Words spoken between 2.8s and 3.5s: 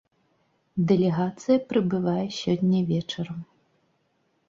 вечарам.